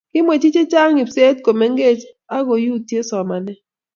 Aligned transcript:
kimwechi 0.13 0.49
che 0.55 0.63
chang' 0.71 1.01
ibset 1.03 1.37
ko 1.45 1.51
mengech 1.59 2.01
aku 2.35 2.53
yutie 2.65 3.01
somanet 3.09 3.57